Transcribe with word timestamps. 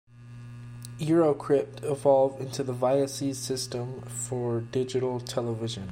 EuroCrypt 0.97 1.83
evolved 1.83 2.41
into 2.41 2.63
the 2.63 2.73
Viaccess 2.73 3.35
system 3.35 4.01
for 4.01 4.59
digital 4.61 5.19
television. 5.19 5.89